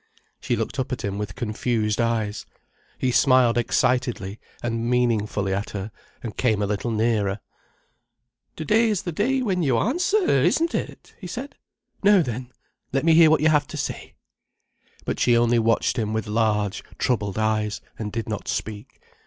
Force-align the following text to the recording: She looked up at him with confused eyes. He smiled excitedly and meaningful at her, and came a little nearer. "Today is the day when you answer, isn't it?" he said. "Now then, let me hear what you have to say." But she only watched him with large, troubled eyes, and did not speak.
She 0.39 0.55
looked 0.55 0.79
up 0.79 0.91
at 0.91 1.03
him 1.03 1.19
with 1.19 1.35
confused 1.35 2.01
eyes. 2.01 2.47
He 2.97 3.11
smiled 3.11 3.55
excitedly 3.55 4.39
and 4.63 4.89
meaningful 4.89 5.47
at 5.47 5.69
her, 5.69 5.91
and 6.23 6.35
came 6.35 6.59
a 6.63 6.65
little 6.65 6.89
nearer. 6.89 7.39
"Today 8.55 8.89
is 8.89 9.03
the 9.03 9.11
day 9.11 9.43
when 9.43 9.61
you 9.61 9.77
answer, 9.77 10.27
isn't 10.27 10.73
it?" 10.73 11.13
he 11.19 11.27
said. 11.27 11.55
"Now 12.01 12.23
then, 12.23 12.51
let 12.91 13.05
me 13.05 13.13
hear 13.13 13.29
what 13.29 13.41
you 13.41 13.49
have 13.49 13.67
to 13.67 13.77
say." 13.77 14.15
But 15.05 15.19
she 15.19 15.37
only 15.37 15.59
watched 15.59 15.99
him 15.99 16.13
with 16.13 16.25
large, 16.25 16.81
troubled 16.97 17.37
eyes, 17.37 17.79
and 17.99 18.11
did 18.11 18.27
not 18.27 18.47
speak. 18.47 18.99